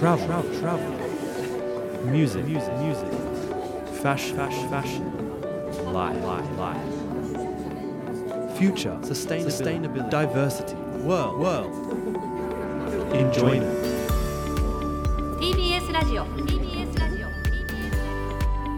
[0.00, 0.90] travel, travel, travel.
[2.06, 3.06] Music, music, music.
[4.00, 5.04] Fashion, fashion, fashion.
[5.92, 6.80] Life, life, life.
[8.56, 10.10] Future, sustainability, sustainability.
[10.10, 10.74] diversity,
[11.04, 11.70] world, world.
[13.12, 13.76] Enjoyment.
[15.38, 17.28] TBS ラジオ TBS ラジオ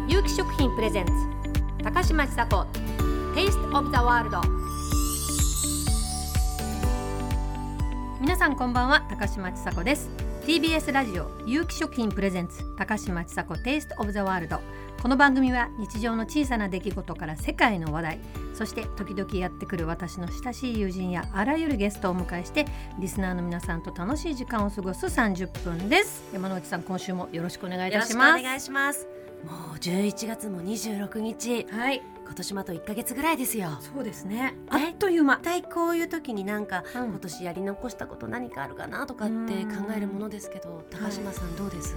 [0.09, 1.13] 有機食品プレゼンツ
[1.85, 2.67] 高嶋ちさ子
[3.35, 4.37] Taste of the World
[8.21, 14.59] 皆さんこんばんは高嶋ちさ子です TBS ラジオ有機食品プレゼンツ高嶋ちさ子 Taste of the World
[15.01, 18.19] この番組は日常の小さな出来事から世界の話題
[18.53, 22.67] そして時々やってくる私の親しい友人やあらゆるゲストをお迎えして
[22.99, 26.25] リスナーの皆さんと楽しい時間を過ごす30分です。
[26.33, 29.07] 山之内さん今週もよろしくお願いいよろしくおたします願いします。
[29.45, 33.79] もう11月も26日、はい今年もあと1ヶ月ぐらいですよ。
[33.81, 34.55] そうですね。
[34.71, 35.39] あっという間。
[35.43, 37.05] 大体こういう時になんか、うん。
[37.11, 41.95] 今年やり残したこと何かあるかなとかって考えるものですけど、高島さんどうです？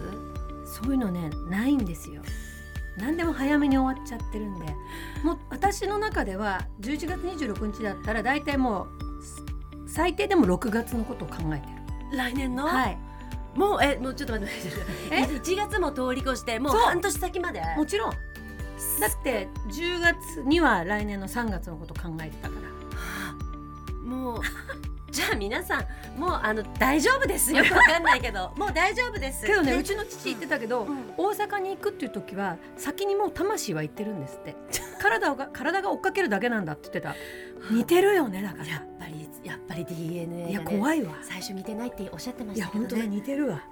[0.65, 2.21] そういうのねないんですよ。
[2.97, 4.65] 何でも早めに終わっちゃってるんで。
[5.23, 8.87] もう私の中では11月26日だったら大体も
[9.85, 11.67] う最低でも6月のことを考えて
[12.11, 12.17] る。
[12.17, 12.97] 来年の、はい。
[13.55, 14.53] もうえもうちょっと待って
[15.15, 15.21] え？
[15.21, 15.51] 待って。
[15.51, 16.73] 1月も通り越してもう。
[16.73, 17.61] 半年先まで？
[17.77, 18.13] もちろん
[18.99, 22.67] だって10月には来年の3月のこと考えてたから。
[22.67, 23.35] は
[24.01, 24.41] あもう。
[25.15, 27.63] じゃあ皆さんもうあの大丈夫ですよ。
[27.63, 28.51] く わかんないけど。
[28.57, 29.45] もう大丈夫です。
[29.45, 31.13] けどねでうちの父言ってたけど、うん。
[31.15, 34.55] 大阪に行くっていう時は先にもう魂は行ってるんですって。
[35.01, 37.15] 体が体が追っかけるだけなんだって言ってた。
[37.71, 38.65] 似てるよねだから。
[38.65, 41.13] やっぱりやっぱり DNA が、ね、いや怖いわ。
[41.21, 42.85] 最初似てないっておっしゃってまいしたけどね。
[42.89, 43.55] や本当だ似てるわ。
[43.55, 43.63] はい、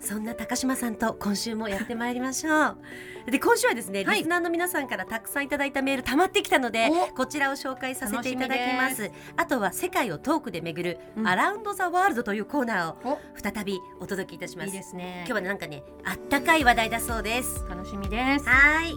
[0.00, 2.78] そんな高島さんと今週もやってまいりましょう。
[3.30, 9.10] で今週はですね、はいリスナーの皆さんからたくさんいただいたメール溜まってきたのでおこちらを紹介させていただきま楽す。
[9.36, 14.66] あとは世界をトークで巡る、うんアラウンドザワールドというコーナーをお再びお届けいたします。
[14.66, 17.64] いいですね今日はねなんかねあったかい話題だそうです。
[17.68, 18.96] 楽しみですはい。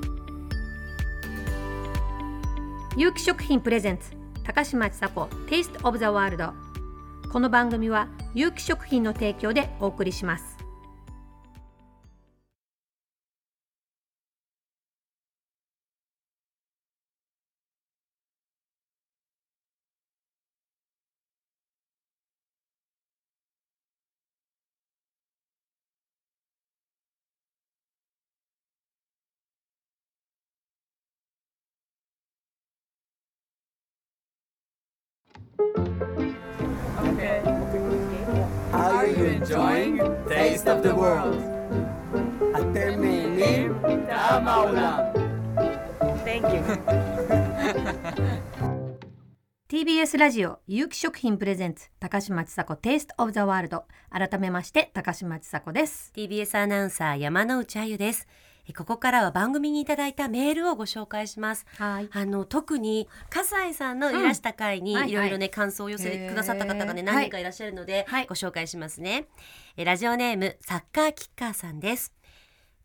[2.96, 4.12] 有機食品プレゼンツ
[4.44, 6.54] 高嶋ちさ子 Taste of the World
[7.32, 10.53] この番組は有機食品の提供でお送りします
[38.73, 41.43] 「Are you enjoying Taste of the World?
[42.57, 43.79] אתם נהנים?
[44.07, 45.01] טעם העולם.
[46.25, 46.63] Thank you.
[49.69, 58.27] TBS ラジオ有機食品プレゼンツ高嶋ちさ子 Taste of the World 改めまして高嶋ちさ子です TBS アナウンサー山之内あゆです。
[58.68, 61.66] えここからは番組にいただいたメールをご紹介します。
[61.78, 62.10] はい。
[62.12, 65.14] あの特に笠井さんのいらした回にうんはいい。
[65.14, 68.28] ろいろね、感想を寄せてくださった方がね何人かいらっしゃるので、はい。
[68.28, 69.28] ご紹介しますね、
[69.76, 72.14] えラジオネームサッカーキッカーさんです。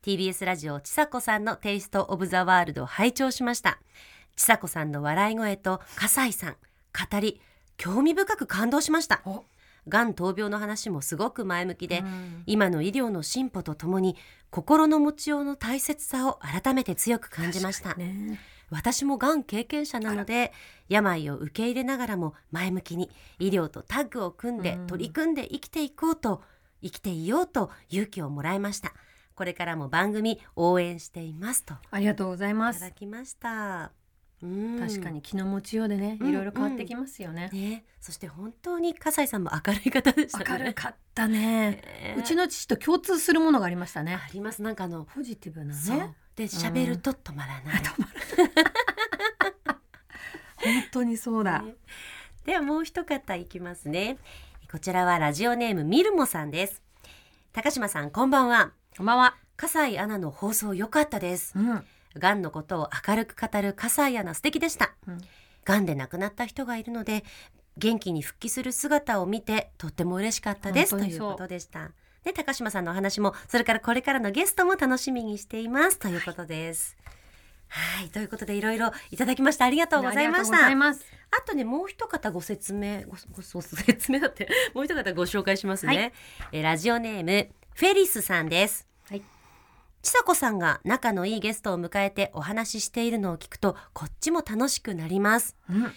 [0.03, 3.79] TBS ラジオちさ子さんのテイストオブザワールドを拝聴しました。
[4.37, 7.41] ちさ子さんの笑い声と笠井さん語り
[7.77, 9.23] 興味深く感動しました。
[9.25, 9.45] お
[9.89, 12.43] がん闘病の話もすごく前向きで、うん。
[12.47, 14.17] 今の医療の進歩とともに
[14.51, 18.39] 心の持ちようの大切さを改めて強く感じました、ね。
[18.71, 20.53] 私もがん経験者なので
[20.89, 24.87] 病を受け入れながらも前向きに医療とタッグを組んでうん。
[24.87, 26.43] 取り組んで生きていこうと
[26.83, 28.93] 生きていようと勇気をもらいました。
[29.35, 31.75] これからも番組応援していますと。
[31.91, 32.79] ありがとうございます。
[32.79, 33.93] いただきました。
[33.93, 33.98] うん
[34.41, 37.85] 確かに気の持ちようでねうんいろいろ変わってきますよね、ね。
[38.01, 40.45] そして本当に笠井さんも明るい方でしたね。
[40.49, 41.71] 明るかったね。
[41.73, 42.17] ね。
[42.17, 44.15] うちの父と共通するものがありましたね。
[44.15, 44.63] あります。
[44.63, 46.15] なんかあのポジティブなね。
[46.37, 47.83] で喋ると止まらない、
[50.55, 51.75] 本当にそうだ、ね。
[52.45, 54.19] ではもう一方いきますね。
[54.71, 56.81] こちらはラジオネームミルモさんです。
[57.53, 58.71] 高島さんこんばんは。
[58.97, 59.37] こんばんは。
[59.57, 61.59] 笠井アナの放送良かったです。
[61.59, 61.85] うん
[62.17, 64.95] がんのことを明るく語る笠井アナ素敵でした。
[65.07, 65.19] うん。
[65.65, 67.25] がんで亡くなった人がいるので
[67.77, 70.97] 元気に復帰する姿を見てとっても嬉しかったです。
[70.97, 71.91] ということでした。
[72.25, 75.99] で高島さんのお話もそれからこれからのゲストも楽しみにしています。
[75.99, 76.97] ということです。
[77.69, 79.67] はい、ということでいろいろいただきました。
[79.67, 80.67] ありがとうございました。
[80.67, 86.13] あとねもう一方ご説明ごごご説明だってもう一方ご紹介しますね、はい。
[86.53, 88.87] えラジオネームフェリスさんです。
[89.09, 89.23] はい
[90.03, 95.57] ちさ子さんが仲のいいゲストを迎えてお話ししているのを聞くとこっちも楽しくなります。
[95.69, 95.93] うん。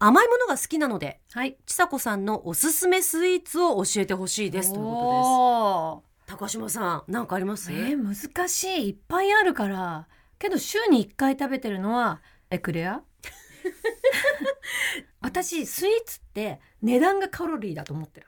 [0.00, 1.56] 甘いものが好きなのではい。
[1.64, 6.30] ちさ子さんのおすすめスイーツを教えてほしいですというこおー。
[6.30, 8.88] 高島さんなんかあります、えー、難しい。
[8.88, 10.08] いっぱいあるから。
[10.38, 13.02] けど週に1回食べてるのはエクレア？
[15.20, 18.26] 私スイーツって値段がカロリーだと思ってる、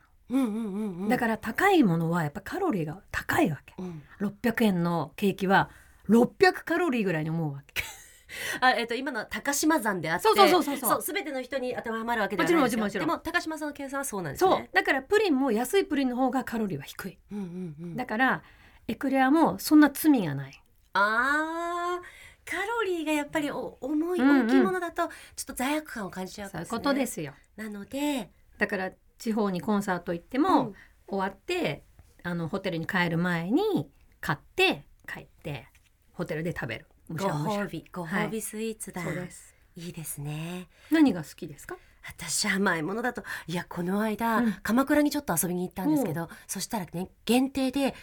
[1.09, 3.73] だから高いものはやっぱカロリーが高いわけ。
[3.77, 4.03] うん。
[4.19, 5.69] 600円のケーキは
[6.09, 7.83] 600カロリーぐらいに思うわけ。
[8.59, 11.01] あえっ、と今のは高島山であってそうそうそうそうそう。
[11.01, 12.79] すべての人に当てはまるわけではないですよ。
[12.79, 13.07] もちろんもちろん。
[13.07, 14.59] もちろんでも高島さんの計算はそうなんですそう。
[14.59, 17.17] ねだからプリンも安いプリンの方がカロリーは低い。
[17.31, 17.95] うんうんうん。
[17.95, 18.43] だから
[18.87, 20.63] エクレアもそんな罪がない。
[20.93, 25.11] あーカロリーがやっぱりお重い、大きいものだとちょ
[25.43, 27.33] っと罪悪感を感じちゃうからそういうことですよ。
[27.57, 30.73] なので、だから地方にコンサート行ってうも、ん。
[31.07, 31.83] 終わって
[32.23, 35.67] あのホテルに帰る前に買って帰って
[36.13, 36.85] ホテルで食べる。
[37.09, 39.55] ご褒美ご褒美スイーツだ、そうです。
[39.75, 40.67] いいですね。
[40.91, 41.77] 何が好きですか？
[42.05, 44.53] 私甘いものだといやこの間、うん。
[44.63, 47.93] 鎌倉にちょっと遊びに行ったんですけどそしたらね限定で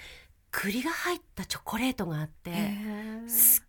[0.51, 2.53] 栗が入ったチョコレートがあって
[3.29, 3.65] すっ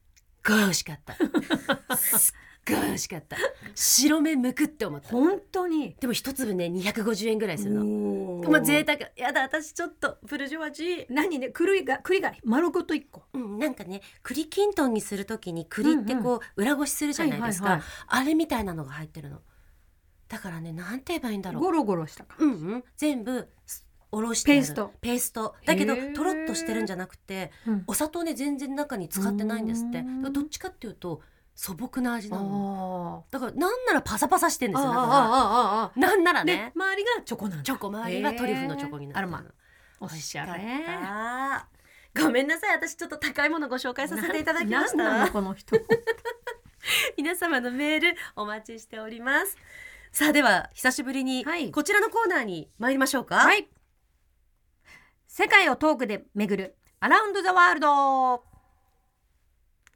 [0.45, 1.15] ごい美味しかった
[2.65, 3.37] ごい美味しかった。
[3.75, 5.09] 白目むくって思った。
[5.09, 5.95] 本当に？
[5.99, 7.81] でも一粒ね250円ぐらいするの。
[8.41, 8.99] おまあ贅沢。
[9.15, 11.05] やだ私ちょっとブルジョワジー。
[11.09, 11.49] 何ね？
[11.49, 13.23] 栗が栗が丸ごと一個。
[13.33, 19.41] うん、なんかね栗きんとんにするときに栗ってこう裏ごしするじゃないですか、はいはいあれみたいなのが入ってるの。
[20.27, 21.63] だからねなんて言えばいいんだろう。
[21.63, 22.83] ゴロゴロしたかうんうん。
[22.97, 24.91] 全部すおろしてペースト。
[25.01, 25.55] ペースト。
[25.65, 27.83] だけどとろっとしてるんじゃなくてうん。
[27.87, 30.03] お砂糖ね全然中に使ってないんですって。
[30.31, 31.21] どっちかっていうと
[31.55, 33.25] 素朴な味あなの。
[33.31, 33.33] ー。
[33.33, 34.93] だからなんならパサパサしてんですよ。
[34.93, 37.63] なんならでね周りがチョコなんだ。
[37.63, 39.27] チョコ周りはトリュフのチョコになる。
[39.27, 39.51] のあらま
[40.01, 42.21] おしゃれ。
[42.21, 42.75] ごめんなさい。
[42.75, 45.77] 私ちょっと高いものご紹介させていただきましなんなのたこの人。
[47.17, 49.57] 皆様のメールお待ちしております。
[50.11, 51.71] さあでは久しぶりにはい。
[51.71, 53.67] こちらのコーナーに参りましょうか、はい。
[55.27, 58.43] 世界をトークで巡るアラウンドザワールド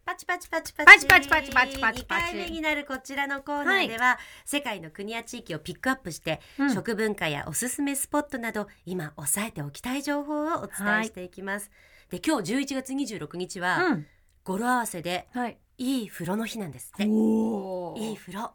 [0.09, 0.87] パチパチパチパチ。
[0.87, 2.23] パチパチパチパチパチパチ。
[2.25, 6.73] 2回目になるこちらのコーナーでは、世界の国や地域をピックアップして、うん。
[6.73, 11.69] 食文化やおすすめスポットなど今押さえておきたい情報をお伝えしていきます、
[12.09, 14.07] で今日11月26日は、うん。
[14.43, 15.59] 語呂合わせではい。
[15.77, 17.05] いい風呂の日なんですって。
[17.07, 18.39] おいい風呂。
[18.41, 18.49] だ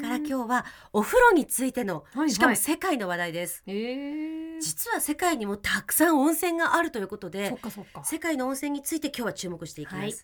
[0.00, 0.64] から今日は
[0.94, 7.54] お風呂についての、はいしかもはい世界の話題です、実は世界にもたくさん温泉があるということで
[8.02, 10.14] 世界の温泉について今日は注目していきます、はい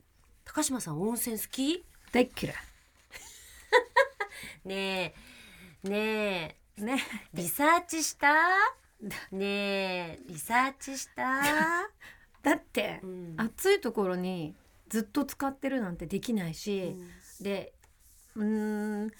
[0.44, 1.84] 高島さん温泉好き？
[2.12, 2.54] 大っ嫌い。
[4.64, 5.14] ね
[5.84, 5.88] え。
[5.88, 6.82] ねえ。
[6.82, 7.02] ね
[7.34, 8.32] リサーチした？
[9.32, 10.18] ねえ。
[10.26, 11.42] リサーチした、
[12.42, 13.34] だってうん。
[13.38, 14.54] 暑いところに
[14.88, 16.96] ずっと使ってるなんてできないし、
[17.40, 17.72] で
[18.34, 19.12] うーん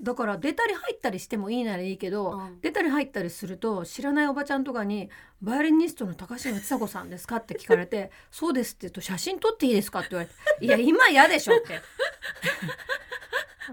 [0.00, 2.60] だから出たり入ったりしてもいいならいいけど、うん。
[2.60, 5.08] 出たり入ったりすると知らないおばちゃんとかに
[5.40, 10.34] 「バイオリニストの高島千佐子さんですか?」って聞かれて「そうです」って言うと「写真撮っていいですか?」って言われて
[10.64, 11.80] 「いや今嫌でしょ」って。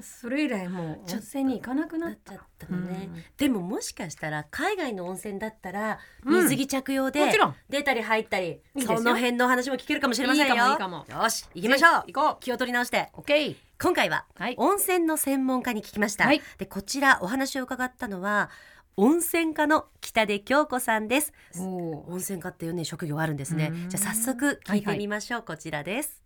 [0.01, 3.23] それ以来もう温泉に行かなくなっちゃったのね、うん。
[3.37, 6.43] でももしかしたら海外の温泉だったらうん。
[6.45, 7.55] 水着着用でもちろん。
[7.69, 10.55] 出たり入ったり、その辺の話も聞けるかもしれませんよ。
[10.55, 11.23] いいかもいいかも。
[11.23, 12.03] よし行きましょう。
[12.07, 13.11] 行こう気を取り直して。
[13.13, 14.55] オッケー今回ははい。
[14.57, 16.41] 温泉の専門家に聞きました、はい。
[16.57, 18.49] でこちらお話を伺ったのは
[18.95, 21.33] 温泉家の北出京子さんです。
[21.57, 22.09] おー。
[22.09, 23.71] 温泉家っていうね職業あるんですね。
[23.73, 23.89] うん。
[23.89, 26.23] じゃあ早速聞いてみましょう、こちらです。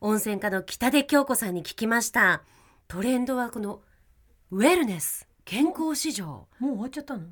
[0.00, 2.44] 温泉家の北出京子さんに聞きました。
[2.86, 3.80] トレンドはこの
[4.52, 6.48] ウェルネス健康市場。
[6.58, 7.22] もう終わっちゃったの？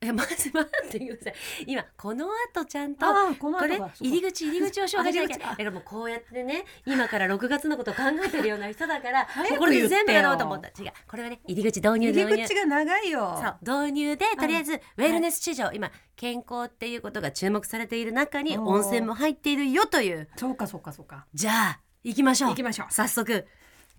[0.00, 1.34] えまず待ってください。
[1.66, 5.34] 今この後ちゃんとああこのこれ入り口入り口を紹介しなきゃ。
[5.34, 5.44] あ入り口。
[5.46, 5.50] あ。
[5.50, 13.42] だからもうこうやってね今から6月のことを考えてるような人だから 早くこれ全部やろうと思った違うこれはね入り口導入入導入り口が長いよ。
[13.42, 20.28] そう導入でとりあえずウェルネス市場、今健康っていうことが注目されている中におー温泉も入っているよという。
[20.36, 21.26] そうかそうかそうか。
[21.34, 22.50] じゃあ行きましょう。
[22.50, 22.92] 行きましょう。
[22.92, 23.44] 早速。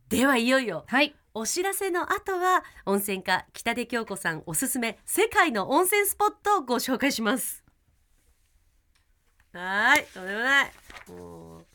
[0.08, 0.86] ではいよいよ。
[0.88, 7.64] はいお知らせの後は温泉家北出京子さんおすすめ世界の温泉スポットをご紹介します。
[9.54, 10.72] はーいとんでもない。
[11.10, 11.66] もう。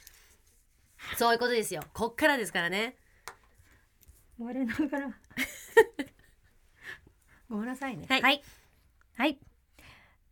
[1.17, 1.85] そういうことですよ。
[1.95, 2.97] こっからですからね。
[4.37, 5.13] 我ながら。
[7.49, 8.07] ごめんなさいね。
[8.09, 8.21] はい。
[8.21, 8.43] はい、
[9.17, 9.39] はい。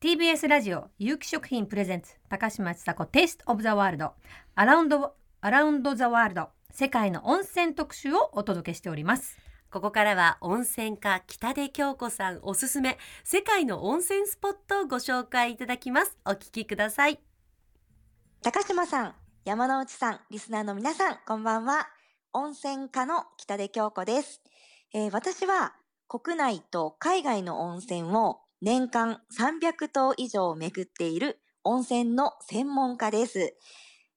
[0.00, 4.12] TBS ラジオ有機食品プレゼンツ高嶋ちさ子テイストオブザワールド
[4.56, 9.38] アラウンドアラウンドザワールド世界の温泉特集をお届けしております
[9.70, 17.20] ここからは温泉家北出京子さんおすすめ世界の温泉スポットをご紹介いただきますお聞きください
[18.42, 21.88] 高島さん、山内さん、リスナーの皆さん、こんばんは。
[22.32, 24.40] 温泉家の北出京子です。
[24.94, 25.74] えー私は
[26.08, 33.54] 国内と海外の温泉を年間300頭以上巡っている温泉の専門家です。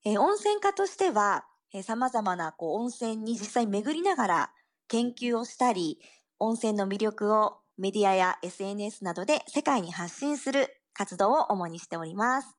[0.05, 1.43] えー温泉家としては、
[1.73, 4.51] えー様々なこう温泉に実際巡りながら
[4.87, 5.99] 研究をしたり、
[6.37, 12.55] 温泉の魅力をメディアや SNS などで世界に発信する活動を主にしております。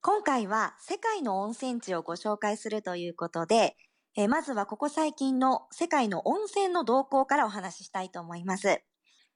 [0.00, 3.76] 今回は世界の温泉地をご紹介するということで、
[4.16, 8.82] えーまずはここ最近の世界の温泉の動向からお話ししたいと思います。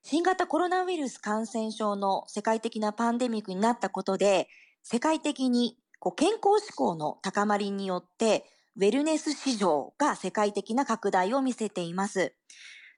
[0.05, 4.47] 新型コロナウイルス感染症の世界的なパンデミックになったことで、
[4.85, 8.45] 世界的にこう健康志向の高まりによって、
[8.79, 12.37] ウェルネス市場が世界的な拡大を見せています。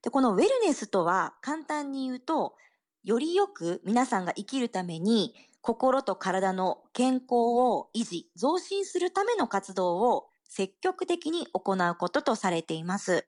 [0.03, 2.55] で、このウェルネスとは簡単に言うと、
[3.03, 13.27] よりよく皆さんが生きるために心と体の健康を維持、増進するための活動を積極的に行うこととされています。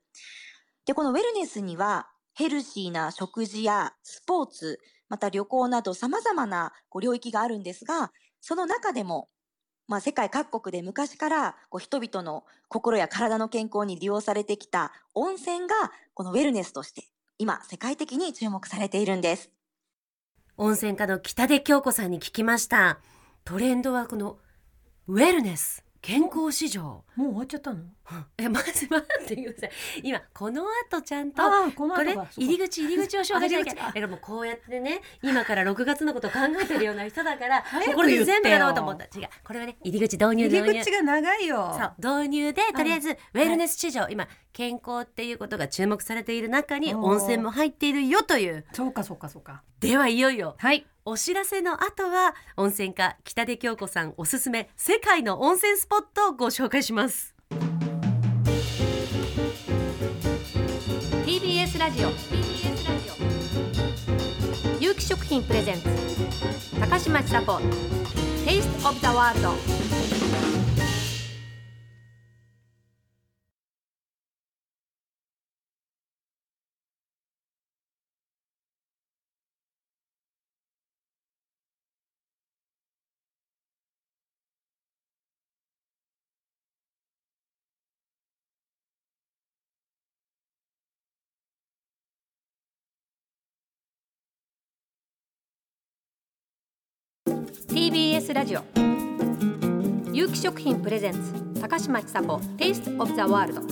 [0.85, 4.79] で、このウェルネスにはヘルシーな食事やスポーツ、
[5.09, 9.31] また旅行など様々なこう領域があるんですが、その中でも、
[9.89, 15.75] まあ、世界各国で昔からこう人々の心や体の健康に利用されてきた温泉が
[16.15, 17.05] このウェルネスとして
[17.39, 19.51] 今世界的に注目されているんです。
[20.57, 23.01] 温泉家の北出京子さんに聞きました
[23.45, 24.39] トレンドはこの
[25.09, 27.05] ウェルネス健康市場。
[27.15, 27.79] もう終わっちゃったの？
[28.37, 29.71] えまず待ってください。
[30.03, 31.41] 今この後ちゃんと
[31.77, 33.73] このこれ入り口入り口を紹介しなきゃ。
[33.73, 33.81] あ入り口。
[33.81, 33.87] あ。
[33.87, 39.05] だからもうこうやってね今から6月のことを考えてるような人だから早くこれで全部やろうと思った。
[39.05, 39.29] 違う。
[39.45, 40.73] これはね入り口導入入導入。
[40.73, 41.79] り口が長いよ。
[41.79, 42.19] そう。
[42.19, 47.07] 導入でとりあえずウェルネス市場、今健康っていうことが注目されている中におー。
[47.07, 48.65] 温泉も入っているよという。
[48.73, 49.63] そうかそうかそうか。
[49.79, 50.57] ではいよいよ。
[50.59, 57.35] はいお知らせの後は温泉家北出京子さんおすすめ世界の温泉スポットをご紹介します。
[61.27, 63.11] TBS ラジオ TBS ラジ
[64.79, 65.89] オ有機食品プレゼンツ
[66.79, 67.61] 高嶋ちさ子
[68.47, 70.62] テイストオブザワールド
[97.75, 98.63] ！TBS ラジオ。
[100.13, 103.63] 有機食品プレゼンツ高嶋ちさ子 Taste of the World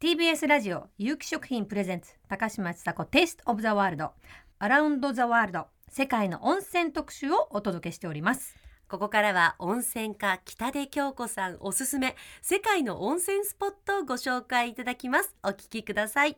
[0.00, 4.10] TBS ラジオ有機食品プレゼンツ高嶋ちさ子 Taste of the World
[4.60, 8.56] Around the World 世界の温泉特集をお届けしております。
[8.88, 15.36] ここからは温泉家北出京子さんおすすめ世界の温泉スポットをご紹介いただきます。
[15.44, 16.36] お聞きください。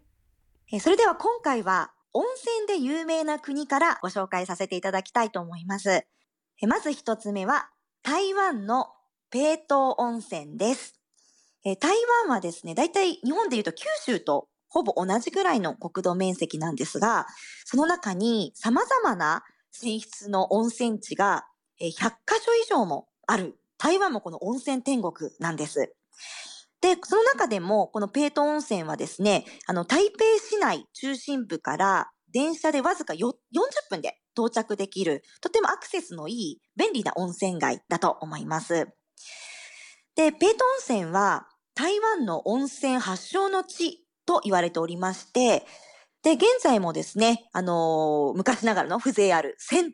[0.71, 6.07] えーそれでは今回は温泉で有名な国からご紹介させていただきたいと思います。
[6.63, 7.71] えまず一つ目は
[8.03, 8.87] 台湾の
[9.31, 11.01] ペートー温泉です。
[11.65, 11.93] え台
[12.25, 17.27] 湾はですね、だいたい日本で言うと九州とほぼ同じぐらいの国土面積なんですが、
[17.65, 21.47] その中に様々な泉質の温泉地が
[21.81, 25.96] 100カ所以上もある台湾もこの温泉天国なんです。
[26.87, 33.33] で、その中でも、このペート温泉はですね、あの、台北市内中心部から電車でわずか40
[33.91, 38.87] 分で到着できる、とてもアクセスのいい便利な温泉街だと思います。
[40.15, 45.67] で、ペート温泉は台湾の温泉発祥の地と言われておりまして、
[46.23, 49.93] で、現在もですね、あのー昔ながらの風情ある銭湯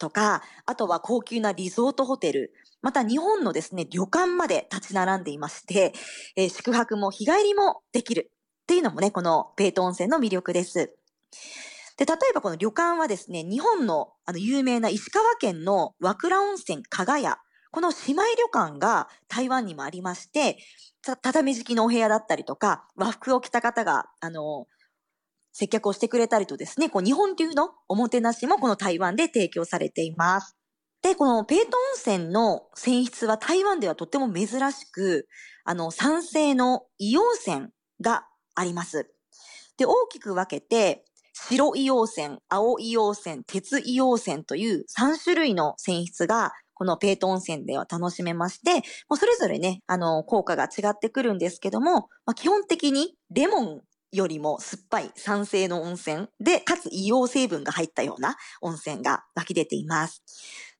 [0.00, 2.52] とか、あとは高級なリゾートホテル、
[2.82, 5.92] また日本のですね、旅館まで立ち並んでいまして、
[6.34, 10.96] えー宿泊も日帰りもできるっていうのもね、このペート温泉の魅力です。
[11.98, 17.38] で、例えばこの旅館はですね、日本のあの有名な石川県の和倉温泉加賀屋、
[17.70, 20.56] この姉妹旅館が台湾にもありまして、
[21.02, 24.66] た畳敷きのお部屋だったりとか、和服を着た方が、あの、
[25.52, 30.56] 接客をしてくれたりとですね、こう日本流のおもてなしもこの台湾で提供されています。
[31.02, 31.78] で、このペート
[32.10, 35.26] 温泉の泉質は台湾ではとっても珍しく、
[35.64, 37.68] あの、酸性の硫黄泉
[38.00, 39.10] があります。
[39.78, 48.76] で、大きく分けて、白硫黄泉、青硫黄泉、鉄硫黄泉という3種類の泉質が、このペート温泉では楽しめまして、
[49.08, 60.22] もうそれぞれね、あの、効果が違ってくるんですけども、まあ、基本的にレモンよりも酸っぱい酸性の温泉で、かつ硫黄成分が入ったような温泉が湧き出ています。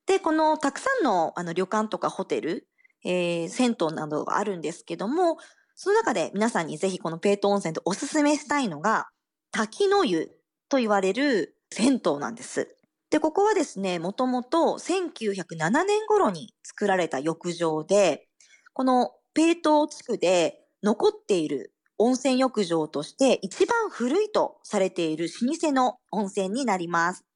[0.07, 2.67] で、このたくさんのあの旅館とかホテル、
[3.05, 5.39] えー銭湯などがあるんですけども、
[5.77, 9.09] その中で皆さんにぜひこのペート温泉でおすすめしたいのが、
[9.53, 10.31] 滝の湯
[10.69, 12.77] と言われる銭湯なんです。
[13.11, 18.29] で、ここはですね、もともと1907年頃に作られた浴場で、
[18.73, 21.73] このペイト地区で残っている
[22.03, 27.27] 温泉浴場として一番古いとされている老舗の温泉になります。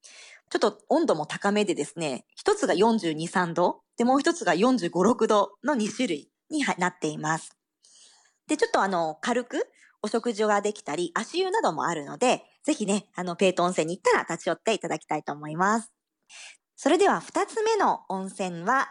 [0.50, 7.54] ちょっと温度も高めでですね、一つが42、3度、で、もう一つが45、6度の2種類になっています。
[8.48, 9.66] で、ちょっとあの、軽く
[10.00, 15.92] お食事ができたり、足湯などもあるので、ぜひね、あの、ペイト温泉に行ったら立ち寄っていただきたいと思います。
[16.74, 18.88] それでは二つ目の温泉は、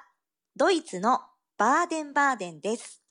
[0.56, 1.22] ドイツの
[1.58, 3.02] バーデンバーデンです。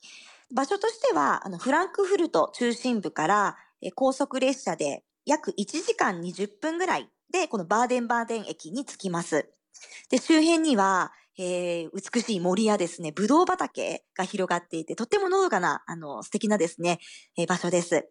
[0.53, 9.49] 場所としては、あの、フランクフルト中心部から、え高速列車で約1時間20分ぐらいで、このバーデンバーデン駅に着きます。
[10.09, 16.99] で、周辺には、えー美しい森やですね、ブドウ畑が広がっていて、とってものどかな、あの、素敵なですね、
[17.37, 18.07] えー場所です。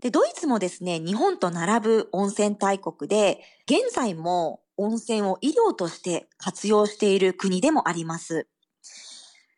[0.00, 8.48] で、ドイツもですね、日本と並ぶ温泉大国で、現在も温泉を医療として活用している国でもあります。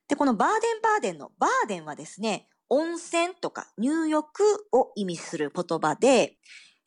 [0.09, 4.43] で、このバーデンバーデンのバーデンはですね、温泉とか入浴
[4.73, 6.37] を意味する言葉で、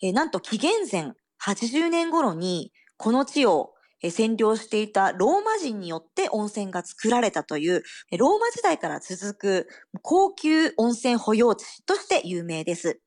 [0.02, 7.84] えーなんと紀元前80年頃にこの地を占領していたローマ人によって温泉が作られたという、
[8.18, 9.68] ローマ時代から続く
[10.04, 13.02] 高級温泉保養地として有名です。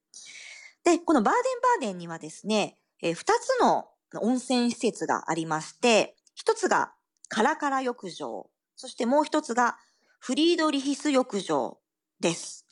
[0.84, 1.42] で、このバーデン
[1.82, 3.86] バーデンにはですね、えー二つの
[4.20, 6.92] 温泉施設がありまして、一つが
[7.28, 9.76] カラカラ浴場、そしてもう一つが
[10.20, 11.78] フリードリヒス浴場
[12.20, 12.66] です。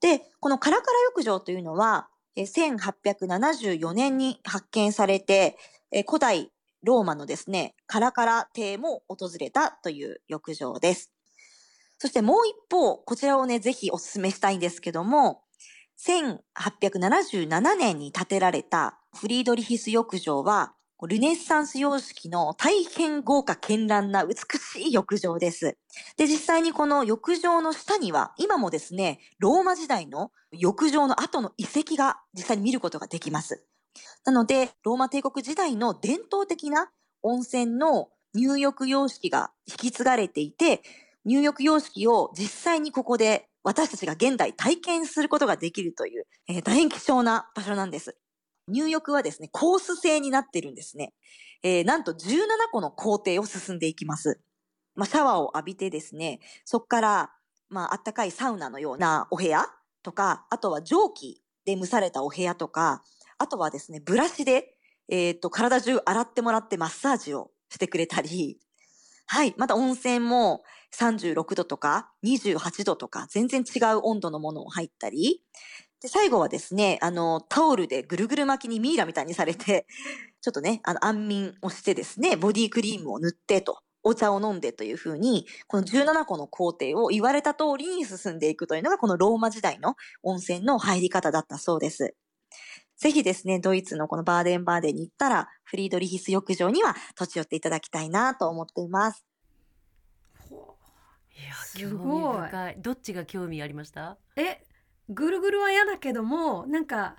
[0.00, 5.56] で、このカラカラ浴場というのは、1874年に発見されて、
[6.08, 6.50] 古代
[6.82, 11.12] ローマのですね、カラカラ邸も訪れたという浴場です。
[11.98, 15.42] そしてもう一方、こちらをね、ぜひお勧めしたいんですけども、
[15.98, 25.76] 1877年に建てられたフリードリヒス浴場は、ルネッサンス様式の大変豪華絢爛な美しい浴場です。
[26.16, 33.66] で、実際にこの浴場の下には、今もですね、ローマ時代の浴場の後の遺跡が実際に見ることができます。
[34.24, 36.90] なので、ローマ帝国時代の伝統的な
[37.22, 40.82] 温泉の入浴様式が引き継がれていて、
[41.24, 48.16] 入浴様式を実際にここで私たちが現代体験することができるという、えー大変貴重な場所なんです。
[48.68, 51.14] 入浴はですね、コース制になってるんですね。
[51.62, 54.40] えーなんと17個の工程を進んでいきます。
[54.94, 57.32] まあ、シャワーを浴びてですね、そこから、
[57.68, 59.66] まあ、あったかいサウナのようなお部屋
[60.02, 63.02] とか、あとは蒸気で蒸されたお部屋とか、
[63.38, 64.76] あとはですね、ブラシで、
[65.08, 68.58] えっ、と、体中洗ってもらってマッサージをしてくれたり、
[69.26, 69.54] はい。
[69.56, 70.62] また温泉も
[70.96, 75.42] 36度とか28度とか全然違う温度のものを入ったり、
[76.02, 79.86] で、最後はですね、あの、タオルでぐるぐる巻きにミイラみたいにされて、
[80.42, 92.14] ちょっとね、あの、安眠をしてですね、ボディクリームを塗ってと、お茶を飲んでというふうに、この17個の工程を言われた通りに進んでいくというのが、このローマ時代の温泉の入り方だったそうです。
[92.96, 99.26] ぜひですね、ドイツのこのバーデンバーデンに行ったら、フリードリヒス浴場には立ち寄っていただきたいなと思っています。
[101.38, 104.16] いやす興ごい味深いどっちが興味ありました？
[104.36, 104.65] え
[105.08, 107.16] ぐるぐるは嫌だけどもなんか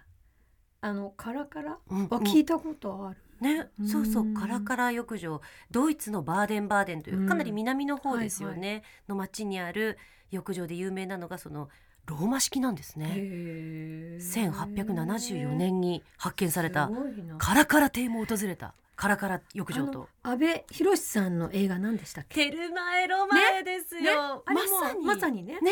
[0.82, 1.78] あのカラカラ？
[1.90, 5.42] うんは聞いたことある、ね、そうそううんカラカラ浴場。
[5.72, 7.28] ドイツのバーデンバーデンといううん。
[7.28, 9.98] かなり南の方ですよはいね、の町にある
[10.32, 11.70] 浴場で有名なのがその
[12.06, 13.14] ローマ式なんですね。
[13.18, 16.90] へー1874年に発見された
[17.38, 20.08] カラカラ邸も訪れたカラカラ浴場と。
[20.24, 22.50] 阿部寛さんの映画何でしたっけ？
[22.50, 24.10] テルマエロマエですよ、ね
[24.46, 25.06] あれもまさに。
[25.06, 25.60] まさにね。
[25.60, 25.72] ね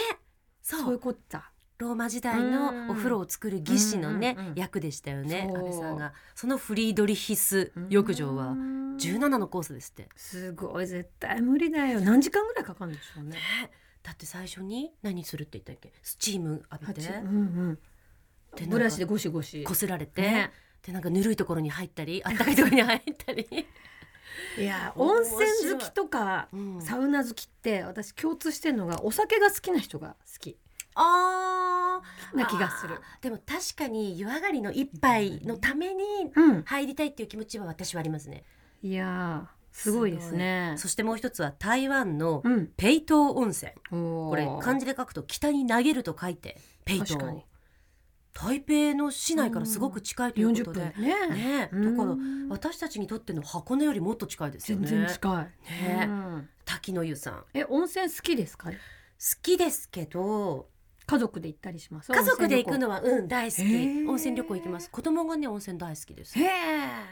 [0.61, 0.81] そう。
[0.81, 6.13] そういうことだローマ時代のお風呂を作る技師のね、うんうんうん役でしたよね安倍さんが。
[6.33, 11.99] そのフリードリヒス浴場はうん17のコースですってすごい絶対無理だよ。
[11.99, 13.31] 何時間ぐらいかかるんでしょうね。
[13.31, 13.37] ね。
[14.01, 15.91] だって最初に何するって言ったっけ。
[16.01, 17.01] スチーム浴びて。
[17.01, 17.79] 八うんうん。
[18.55, 19.63] でブラシでゴシゴシ。
[19.63, 20.51] こすられて、ね。
[20.85, 23.47] でなんかぬるいところに入ったりあったかいところに入ったり、
[24.57, 26.81] いや面温泉好きとかうん。
[26.81, 30.57] サウナ好きって私共通してるのがお酒が好きな人が好き
[30.95, 32.37] あー。
[32.37, 32.99] な気がする。
[33.21, 36.03] でも確かに湯上がりの一杯のために
[36.35, 36.63] うん。
[36.63, 38.43] 入りたいっていう気持ちは私はありますね。
[38.81, 40.75] いやーすごいですね。
[40.77, 42.67] そしてもう一つは台湾のうん。
[42.77, 43.71] ペイトー温泉。
[43.89, 47.07] ここれ漢字で書くと北に投げると書いてペイトー。
[47.13, 47.45] 確かに。
[48.33, 51.07] 台北の市内からすごく近いという40ことで、分。
[51.07, 51.95] だねねうん。
[51.97, 52.17] だから
[52.49, 55.71] 私たちにとっての箱根よりもっと近いですよ全ね然近い。
[55.71, 56.49] ねうん。
[56.65, 57.33] 滝の湯さん。
[57.33, 58.71] 好え温泉好きですか？
[59.41, 60.67] きですけど
[61.07, 62.11] 家族で行ったりします。
[62.11, 64.07] 家族で行くのははうん大好き。
[64.07, 64.89] 温泉旅行行きます。
[64.89, 66.37] 子供がね温泉大好きです。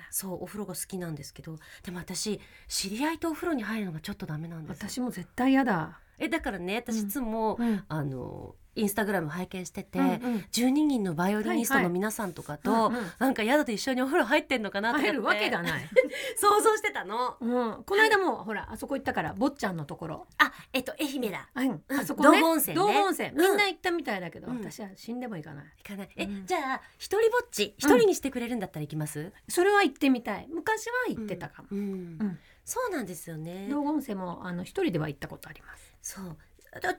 [0.09, 1.57] そうお風呂が好きなんですけど。
[1.83, 5.99] でも私知り合いとお風呂に入るのがちょっとダメなんです私も絶対嫌だ。
[6.19, 7.83] えだからね私いつも、うん。
[7.87, 10.17] あのインスタグラム拝見してて、うんうん。
[10.51, 15.11] 12人のバイオリニストの皆さんとかと、はいはいなんか宿で一緒にお風呂入ってんのかなとかって。
[15.11, 15.89] 入るわけがない。
[16.37, 17.37] 想像してたの。
[17.39, 20.27] うん、この間もほらあそこ行ったから坊ちゃんのところ。
[20.37, 21.49] あえっと愛媛だ。
[21.53, 21.99] あ,、うん、うん。
[21.99, 22.39] あそこね。
[22.39, 22.81] 道後温泉ね。
[22.81, 23.29] 道後温泉。
[23.29, 23.37] うん。
[23.37, 24.57] みんな行ったみたいだけど、うん。
[24.57, 25.65] 私は死んでも行かない。
[25.77, 26.09] 行かない。
[26.15, 26.45] え、うん。
[26.45, 30.47] じゃあ一人ぼっち一人にしてくれるんだったら行きます、それは行ってみたい。
[30.49, 31.69] 昔は行ってたかも。
[32.65, 33.67] そうなんですよね。
[33.69, 35.93] 道後温泉もあの一人では行ったことあります。
[36.01, 36.25] そう。
[36.25, 36.35] だ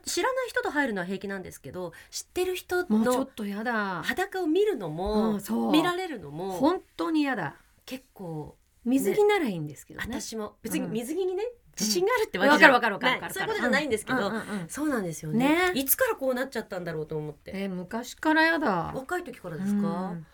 [0.05, 4.01] 知らない人と入るのは平気なんですけど知ってる人のちょっと嫌だ。
[4.03, 7.55] 裸を見るのも、うん見られるのも本当に嫌だ。
[7.85, 10.05] 結構水着ならいいんですけどね。
[10.07, 10.55] 私も。
[10.61, 11.43] 別にうん水着にね、
[11.77, 13.27] 自信があるってわけじゃわかるわかるわかかる。
[13.27, 13.33] ない。
[13.33, 14.69] そういうことじゃないんですけど、うんうんうん。
[14.69, 15.71] そうなんですよね。
[15.73, 15.79] ね。
[15.79, 17.51] いつからこうなっちゃったんだろうと思って。
[17.53, 18.91] えー昔から嫌だ。
[18.95, 20.25] 若い時からですか、うん。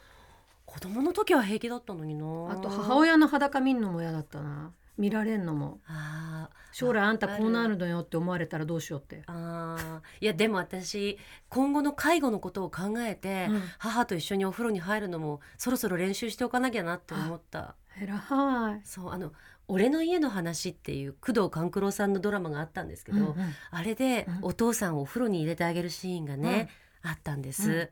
[0.65, 2.51] 子供の時は平気だったのにな。
[2.51, 4.71] あと母親の裸見んのも嫌だったな。
[4.97, 5.80] 見られんのも。
[5.88, 9.23] あー将来あんたこうなるのよって思われたらどうしようって。
[9.27, 10.23] あー。
[10.23, 11.17] いやでも私
[11.49, 13.62] 今後の介護のことを考えて、うん。
[13.77, 17.75] 母と一緒にお風呂に入るのもそろそろ練習しておかなきゃなって思った。
[18.01, 18.82] えらはい。
[18.86, 19.34] そうあの
[19.67, 23.36] 「俺の家の話」っていう工藤官九郎さんのドラマがあったんですけど、うんうん。
[23.69, 24.39] あれでうん。
[24.43, 26.69] お父さんをお風呂に入れてあげるシーンがね、
[27.01, 27.89] あったんです、うん。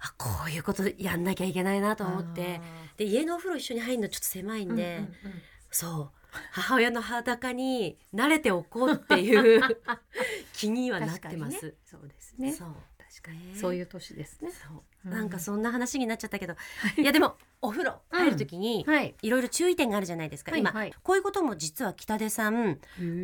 [0.00, 2.60] あこういうことやんなきゃいけないなと思って。
[2.96, 5.42] で家のお風呂一緒に入るのちょっと狭いんで、うんうんうん。
[5.70, 6.17] そう
[6.52, 9.62] 母親の裸に慣れておこうっていう
[10.52, 11.66] 気にはなってます。
[11.66, 11.74] ね。
[11.84, 12.52] そうですね。
[12.52, 12.68] そう。
[12.98, 13.52] 確かに。
[13.52, 14.50] ねそういう年ですね。
[14.50, 14.82] そう。
[15.06, 15.10] うん。
[15.10, 16.54] なんかそんな話になっちゃったけど、
[16.96, 17.04] い。
[17.04, 19.14] やでもお風呂入る時にはい。
[19.22, 20.92] いろいろ注意点があるじゃないですか、今、はい。
[21.02, 22.78] こういうことも実は北出さん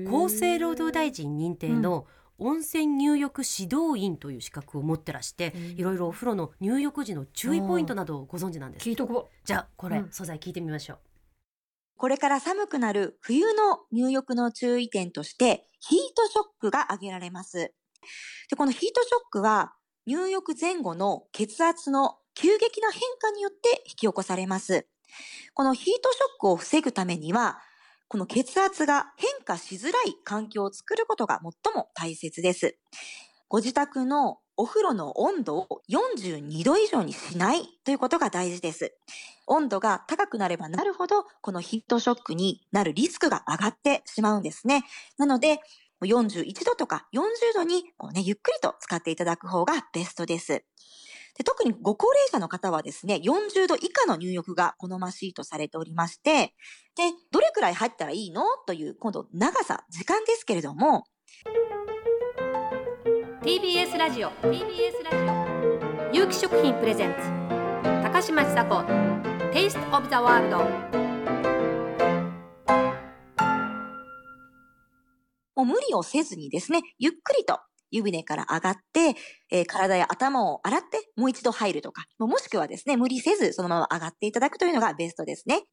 [0.06, 2.06] 厚生労働大臣認定の
[2.38, 5.62] 温泉入浴指導員という資格を持ってらして、うん。
[5.78, 8.88] いろいろお風呂の入浴時の注意ポイントなどをご存知なんです。
[8.88, 10.10] 聞いとこじゃあこれ、うん。
[10.10, 10.98] 素材聞いてみましょう
[11.96, 17.72] これから寒くなる冬の入浴の注意点として、ヒートショックが挙げられます。
[18.50, 19.74] で、このヒートショックは、
[20.06, 24.86] 入浴前後の血圧の急激な変化によって引き起こされます。
[25.54, 27.60] このヒートショックを防ぐためには、
[28.08, 32.76] この血圧が変化しづらい環境を作ることが最も大切です。
[33.48, 38.94] ご自宅のお風呂の温度を42度以上にしないということが大事です。
[39.46, 44.84] 温度が高くなればなるほど、このヒートショックになるリスクが上がってしまうんですね。
[45.18, 45.60] なので、
[46.02, 47.18] 41度とか40
[47.54, 50.64] 度にこう、ね、ゆっくりと使っていただく方がベストです。
[51.36, 56.54] で特にご高齢者の方はですね、40度以下の入浴が好ましいとされておりまして、
[56.94, 58.44] で、どれくらい入ったらいいの？
[58.66, 61.04] という、今度長さ、時間ですけれども、
[63.44, 64.30] TBS ラジオ。
[64.40, 66.16] TBS ラジオ。
[66.16, 67.18] 有機食品プレゼンツ。
[68.02, 68.76] 高嶋ちさ子。
[69.52, 70.56] Taste of the World
[75.54, 79.14] もう無理をせずにですね、ゆっくりと湯船から上がって、
[79.50, 85.64] えー体や頭を洗ってもう一度入るとか、ももしくはですね、無理せずそのまま上がっていただくというのがベストですね。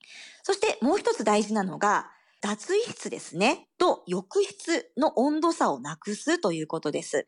[0.44, 2.10] そしてもう一つ大事なのが、
[2.42, 7.28] 脱衣室ですね、と浴室の温度差をなくすということです。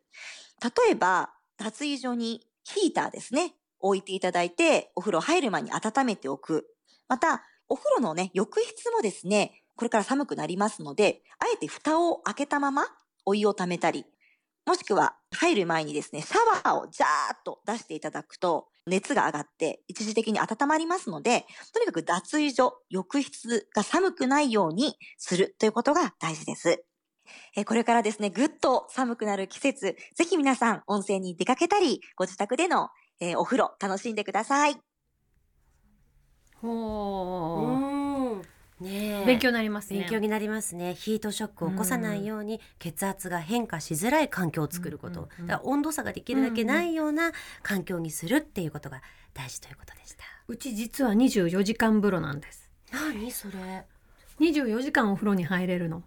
[0.62, 6.66] 例えば、脱衣所にヒーターですね、置いていただいて、お風呂入る前に温めておく。
[7.08, 12.88] また、お風呂のね、浴室もですね、これから寒くなりますので、あえて蓋を開けたまま
[13.26, 14.06] お湯を溜めたり、
[14.66, 26.84] もしくは入る前にですね、シャワーをジャーっと出していただくと、熱が上がって一時的に温まりますので、とにかく脱衣所、浴室が寒くないようにするということが大事です。
[27.56, 34.74] えーこれからですね、ぐっと寒くなる季節、ぜひ皆さん温泉に出かけたり、ご自宅での、えーお風呂楽しんでください。
[34.74, 34.78] う
[36.62, 37.93] ほーん
[38.84, 39.26] ねえ。
[39.26, 40.00] 勉強になりますね。
[40.02, 40.94] 勉強になりますね。
[40.94, 45.48] ヒートショックを起こさないように血圧が変化しづらい環境を作ること、うんうんうん。
[45.48, 47.32] だ温度差ができるだけないような
[47.64, 49.02] 環境にするっていうことが
[49.34, 52.70] 大事ということでした、うち実は24時間風呂なんです。
[52.92, 53.86] 何それ
[54.40, 56.04] ？24時間お風呂に入れるの。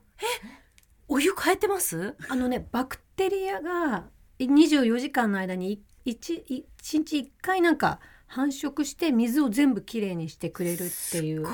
[1.08, 2.14] お湯変えてます？
[2.28, 4.04] あのねバクテリアが
[4.38, 6.64] 24時間の間に 1, 1
[6.98, 11.46] 日1回なんか繁殖して水を全部きれいにしてくれるっていう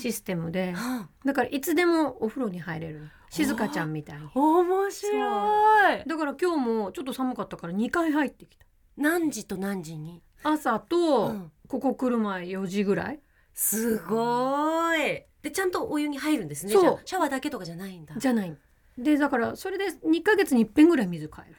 [0.00, 1.08] システムでうん。
[1.24, 3.00] だからいつでもお風呂に入れる。
[3.00, 4.28] の静香ちゃんみたいに。
[4.34, 6.04] 面白い。
[6.06, 8.64] だから今日もちょっと寒かったから2回入ってきた。
[8.96, 10.22] 何時と何時に？
[10.42, 11.52] 朝と、うん。
[11.68, 13.20] ここ来る前4時ぐらい。
[13.52, 15.24] すごい。
[15.42, 16.72] でちゃんとお湯に入るんですね。
[16.72, 17.00] そう。
[17.04, 18.14] シャワーだけとかじゃないんだ。
[18.16, 18.56] じゃない。
[18.96, 21.56] でだからそれで2ヶ月に一遍ぐらい水変える。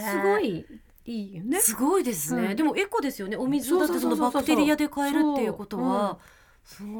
[0.00, 0.66] すごい
[1.06, 1.60] いいよね。
[1.60, 2.56] すごいですね、うん。
[2.56, 3.36] でもエコですよね。
[3.36, 6.18] お水だってそのバクテリアで変えるっていうことは。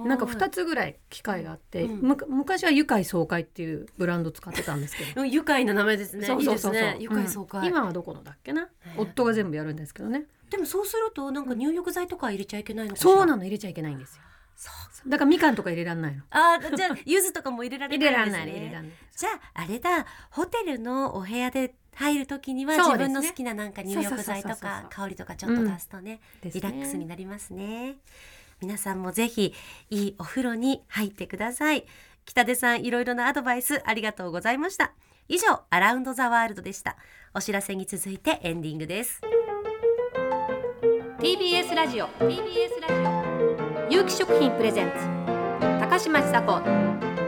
[0.05, 2.17] なんか2つぐらい機械があって、うん。
[2.29, 5.23] 昔は愉快爽快っていうブランド使ってたんですけど。
[5.23, 6.27] うん愉快な名前ですね。
[6.27, 6.83] そうそうそうそう。
[6.83, 6.99] いいですね。
[7.01, 8.69] 愉快爽快、うん今はどこのだっけな？
[8.85, 10.27] え夫が全部やるんですけどね。
[10.51, 14.23] でもそうするとなんか入浴剤とか入れちゃいけないのかそうなの入れちゃいけないんですよ
[14.57, 14.71] そ
[15.07, 15.09] う。
[15.09, 16.23] だからみかんとか入れらんないの。
[16.31, 18.45] あーじゃあ 柚子とかも入れられ入ないんですね。
[18.45, 20.07] れらんない入れらんないじゃああれだ。
[20.31, 26.61] ホテルのお部屋で入るときには自分の好きななんか入浴剤とか香りとかちょっと出すとね、ですね。
[26.61, 27.97] リラックスになりますね。
[28.61, 29.55] 皆さんもぜひ
[29.91, 31.87] いいお風呂に入ってください。
[32.25, 34.93] 北出さんいろいろなアドバイスありがとうございました。
[35.29, 36.97] 以上アラウンドザワールドでした。
[37.35, 39.21] お知らせに続いてエンディングです。
[41.19, 42.09] TBS ラジオ。
[42.09, 43.24] TBS ラジオ
[43.95, 44.97] 有機食品プレゼンツ
[45.79, 46.61] 高嶋ちさ子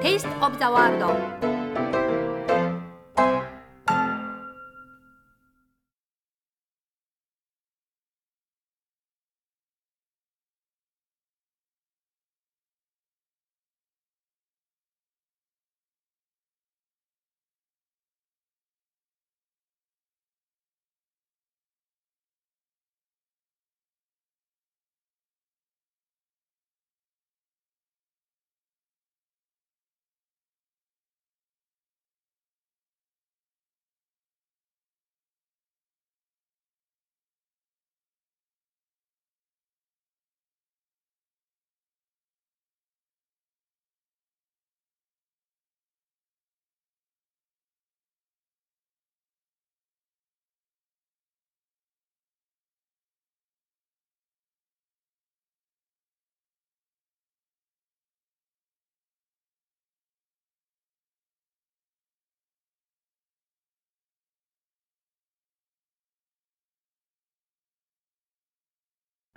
[0.02, 1.55] テイストオブザワールド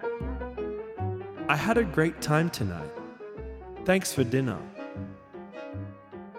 [0.01, 2.91] I had a great time tonight.
[3.85, 4.57] Thanks for dinner.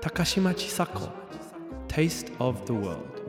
[0.01, 1.11] Takashima Chisako,
[1.89, 3.21] Taste of the World.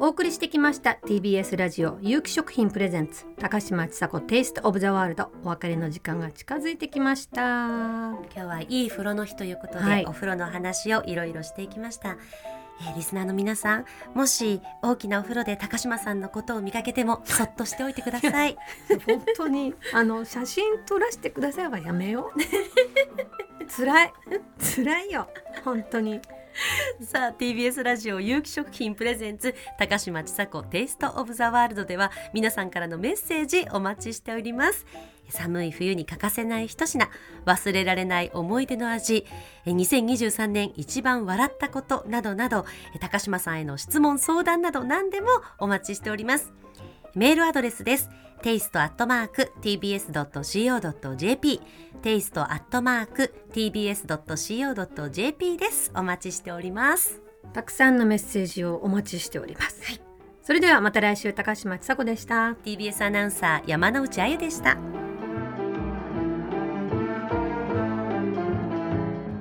[0.00, 12.16] お送りしてきました TBS ラジオ有機食品プレゼンツ高嶋ちさ子 Taste of the World お別れの時間が近づいてきました今日はいい風呂の日ということで、はいお風呂の話をいろいろしていきました、
[12.80, 18.56] えーリスナーの皆さんもし大きなお風呂で高島さんのことを見かけてもそっとしておいてください。
[19.06, 22.38] 本当にあの写真撮らせてくださいはやめよう。
[23.70, 24.12] 辛い。
[24.76, 25.28] 辛いよ。
[25.64, 26.20] 本当に。
[27.00, 34.84] さあ TBS ラジオ有機食品プレゼンツ高島ちさ子テイストオブザワールドでは皆さんからのメッセージお待ちしております
[35.30, 37.08] 寒い冬に欠かせない一品
[37.44, 39.26] 忘れられない思い出の味
[39.66, 42.64] え2023年一番笑ったことなどなど
[42.94, 46.52] え高島さんへの質問相談など何でもお待ちしております
[47.14, 48.10] メールアドレスです。
[48.42, 51.60] テイストアットマーク tbs.co.jp
[52.02, 55.90] テイストアットマーク tbs.co.jp です。
[55.96, 57.20] お待ちしております。
[57.52, 60.00] たくさんのメッセージをお待ちしております、
[60.42, 64.76] それではまた来週高嶋ちさ子でした TBS アナウンサー山之内あゆでした。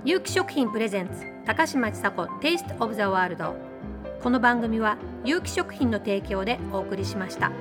[0.08, 3.58] 有機食品プレゼンツ高嶋ちさ子テイストオブザワールド
[4.24, 7.52] この番組は有機食品の提供でお送りしました。